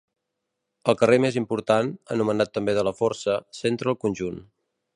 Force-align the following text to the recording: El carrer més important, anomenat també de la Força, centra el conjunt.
El 0.93 0.95
carrer 1.01 1.19
més 1.25 1.37
important, 1.41 1.91
anomenat 2.15 2.53
també 2.59 2.75
de 2.79 2.85
la 2.89 2.95
Força, 3.03 3.37
centra 3.59 3.93
el 3.95 3.99
conjunt. 4.07 4.41